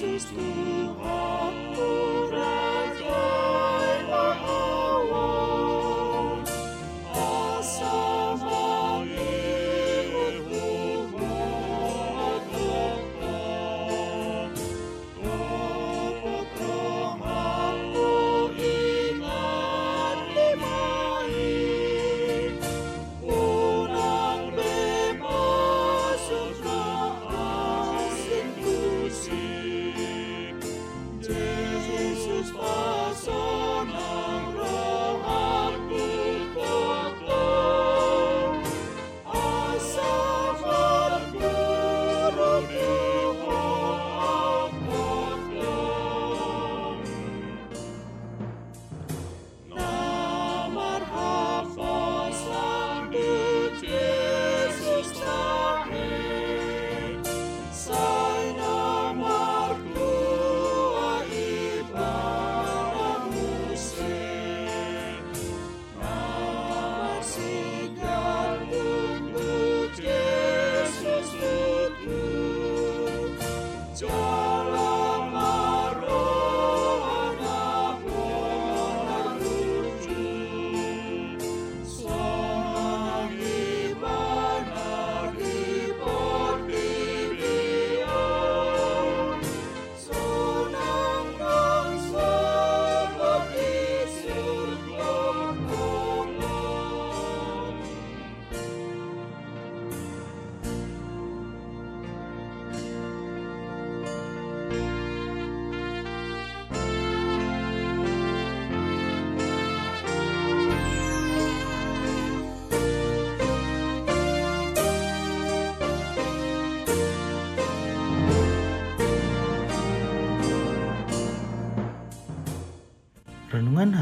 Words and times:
Jesus, 0.00 0.32
du 0.32 1.49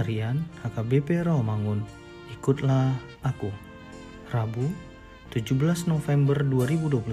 Harian 0.09 0.41
HKBP 0.65 1.21
Rawamangun. 1.21 1.85
Ikutlah 2.33 2.97
aku. 3.21 3.53
Rabu, 4.33 4.65
17 5.37 5.85
November 5.85 6.41
2021. 6.49 7.13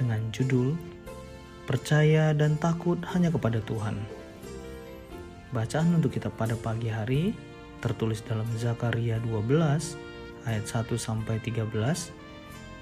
Dengan 0.00 0.24
judul 0.32 0.72
Percaya 1.68 2.32
dan 2.32 2.56
takut 2.56 2.96
hanya 3.12 3.28
kepada 3.28 3.60
Tuhan. 3.68 4.00
Bacaan 5.52 6.00
untuk 6.00 6.16
kita 6.16 6.32
pada 6.32 6.56
pagi 6.56 6.88
hari 6.88 7.36
tertulis 7.84 8.24
dalam 8.24 8.48
Zakaria 8.56 9.20
12 9.20 9.44
ayat 10.48 10.64
1 10.64 10.88
sampai 10.96 11.36
13 11.36 11.68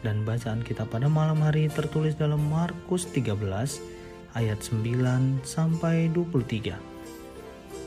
dan 0.07 0.23
bacaan 0.23 0.63
kita 0.63 0.87
pada 0.87 1.11
malam 1.11 1.43
hari 1.43 1.67
tertulis 1.67 2.15
dalam 2.15 2.39
Markus 2.47 3.11
13 3.11 3.35
ayat 4.39 4.63
9 4.63 5.43
sampai 5.43 6.07
23. 6.15 6.92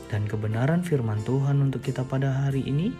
Dan 0.06 0.28
kebenaran 0.30 0.86
firman 0.86 1.18
Tuhan 1.26 1.58
untuk 1.62 1.82
kita 1.82 2.06
pada 2.06 2.46
hari 2.46 2.62
ini 2.62 2.94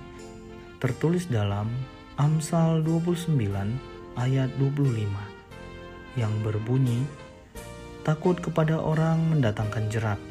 tertulis 0.83 1.31
dalam 1.31 1.71
Amsal 2.19 2.83
29 2.83 3.37
ayat 4.17 4.51
25 4.59 6.19
yang 6.19 6.33
berbunyi 6.43 7.05
Takut 8.07 8.39
kepada 8.39 8.79
orang 8.79 9.35
mendatangkan 9.35 9.91
jerat, 9.91 10.23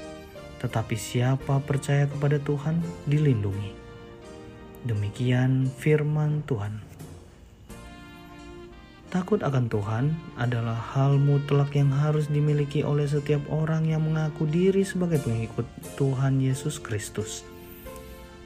tetapi 0.64 0.96
siapa 0.96 1.60
percaya 1.60 2.08
kepada 2.08 2.40
Tuhan 2.40 2.80
dilindungi. 3.04 3.76
Demikian 4.88 5.68
firman 5.68 6.40
Tuhan. 6.48 6.95
Takut 9.14 9.38
akan 9.46 9.70
Tuhan 9.70 10.06
adalah 10.36 10.76
hal 10.76 11.22
mutlak 11.22 11.78
yang 11.78 11.94
harus 11.94 12.26
dimiliki 12.26 12.82
oleh 12.82 13.06
setiap 13.06 13.42
orang 13.54 13.86
yang 13.86 14.02
mengaku 14.02 14.50
diri 14.50 14.82
sebagai 14.82 15.22
pengikut 15.22 15.66
Tuhan 15.94 16.42
Yesus 16.42 16.82
Kristus. 16.82 17.46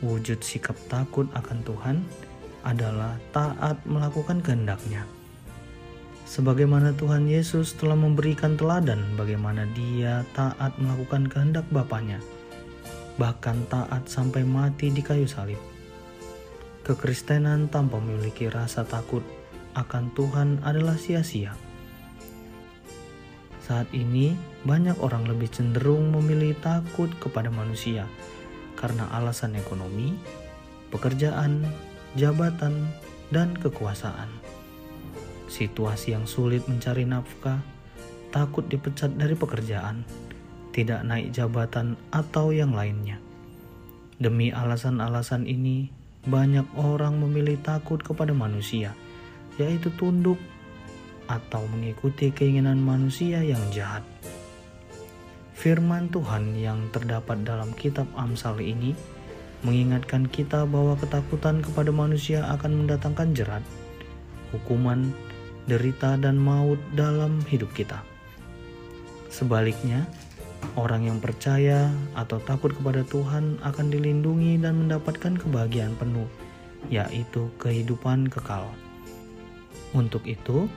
Wujud 0.03 0.43
sikap 0.43 0.75
takut 0.91 1.31
akan 1.31 1.59
Tuhan 1.63 1.97
adalah 2.67 3.15
taat 3.31 3.79
melakukan 3.87 4.43
kehendaknya. 4.43 5.07
Sebagaimana 6.29 6.93
Tuhan 6.93 7.25
Yesus 7.25 7.73
telah 7.73 7.97
memberikan 7.97 8.53
teladan 8.53 9.01
bagaimana 9.17 9.65
dia 9.73 10.21
taat 10.37 10.75
melakukan 10.77 11.25
kehendak 11.25 11.65
Bapaknya, 11.73 12.21
bahkan 13.17 13.57
taat 13.71 14.05
sampai 14.05 14.45
mati 14.45 14.93
di 14.93 15.01
kayu 15.01 15.25
salib. 15.25 15.57
Kekristenan 16.85 17.71
tanpa 17.73 17.97
memiliki 17.97 18.45
rasa 18.45 18.85
takut 18.85 19.25
akan 19.77 20.13
Tuhan 20.17 20.49
adalah 20.65 20.97
sia-sia. 20.97 21.53
Saat 23.69 23.93
ini, 23.93 24.33
banyak 24.65 24.97
orang 24.97 25.29
lebih 25.29 25.45
cenderung 25.53 26.09
memilih 26.09 26.57
takut 26.57 27.13
kepada 27.21 27.53
manusia 27.53 28.09
karena 28.73 29.05
alasan 29.13 29.53
ekonomi, 29.53 30.17
pekerjaan, 30.89 31.67
jabatan, 32.17 32.89
dan 33.29 33.53
kekuasaan. 33.53 34.31
Situasi 35.45 36.17
yang 36.17 36.25
sulit 36.25 36.65
mencari 36.65 37.05
nafkah, 37.05 37.61
takut 38.33 38.65
dipecat 38.65 39.13
dari 39.13 39.37
pekerjaan, 39.37 40.01
tidak 40.73 41.05
naik 41.05 41.29
jabatan, 41.29 41.93
atau 42.09 42.49
yang 42.49 42.73
lainnya. 42.73 43.21
Demi 44.17 44.49
alasan-alasan 44.49 45.45
ini, 45.45 45.93
banyak 46.25 46.65
orang 46.73 47.21
memilih 47.21 47.61
takut 47.61 48.01
kepada 48.01 48.33
manusia 48.33 48.97
yaitu 49.59 49.91
tunduk 49.99 50.39
atau 51.29 51.61
mengikuti 51.69 52.33
keinginan 52.33 52.81
manusia 52.81 53.43
yang 53.45 53.61
jahat. 53.69 54.01
Firman 55.53 56.07
Tuhan 56.09 56.55
yang 56.55 56.87
terdapat 56.95 57.43
dalam 57.43 57.75
kitab 57.75 58.07
Amsal 58.15 58.63
ini 58.63 58.95
mengingatkan 59.67 60.25
kita 60.31 60.63
bahwa 60.63 60.95
ketakutan 60.95 61.59
kepada 61.59 61.91
manusia 61.91 62.47
akan 62.47 62.83
mendatangkan 62.83 63.35
jerat, 63.35 63.63
hukuman, 64.55 65.11
derita, 65.67 66.15
dan 66.15 66.39
maut 66.39 66.79
dalam 66.95 67.43
hidup 67.51 67.67
kita. 67.75 67.99
Sebaliknya, 69.27 70.07
orang 70.79 71.11
yang 71.11 71.19
percaya 71.19 71.91
atau 72.15 72.39
takut 72.41 72.71
kepada 72.71 73.03
Tuhan 73.05 73.59
akan 73.61 73.87
dilindungi 73.91 74.63
dan 74.63 74.87
mendapatkan 74.87 75.35
kebahagiaan 75.37 75.93
penuh, 75.99 76.25
yaitu 76.87 77.51
kehidupan 77.59 78.31
kekal. 78.31 78.71
Untuk 79.93 80.25
itu, 80.29 80.69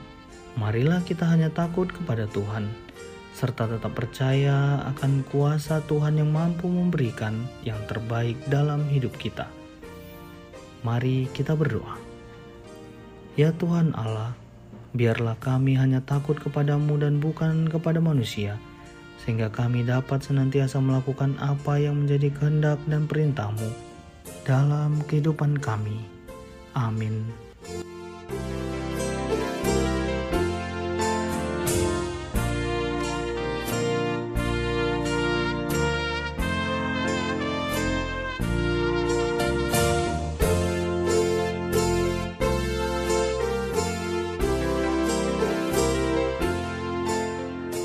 marilah 0.57 1.01
kita 1.05 1.29
hanya 1.29 1.53
takut 1.53 1.85
kepada 1.89 2.25
Tuhan, 2.33 2.65
serta 3.33 3.65
tetap 3.69 3.93
percaya 3.97 4.81
akan 4.93 5.25
kuasa 5.29 5.81
Tuhan 5.85 6.21
yang 6.21 6.29
mampu 6.29 6.69
memberikan 6.69 7.45
yang 7.65 7.77
terbaik 7.89 8.37
dalam 8.49 8.85
hidup 8.89 9.13
kita. 9.17 9.49
Mari 10.85 11.29
kita 11.33 11.57
berdoa. 11.57 11.97
Ya 13.33 13.49
Tuhan 13.53 13.97
Allah, 13.97 14.37
biarlah 14.93 15.37
kami 15.41 15.73
hanya 15.73 16.01
takut 16.05 16.37
kepadamu 16.37 17.01
dan 17.01 17.17
bukan 17.17 17.65
kepada 17.65 17.97
manusia, 17.97 18.61
sehingga 19.25 19.49
kami 19.49 19.81
dapat 19.85 20.21
senantiasa 20.21 20.77
melakukan 20.77 21.33
apa 21.41 21.81
yang 21.81 22.05
menjadi 22.05 22.29
kehendak 22.37 22.77
dan 22.85 23.09
perintahmu 23.09 23.69
dalam 24.45 25.01
kehidupan 25.09 25.57
kami. 25.57 25.97
Amin. 26.77 27.25